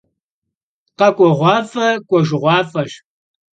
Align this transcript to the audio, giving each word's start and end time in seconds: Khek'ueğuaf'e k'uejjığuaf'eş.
Khek'ueğuaf'e 0.97 1.87
k'uejjığuaf'eş. 2.07 2.91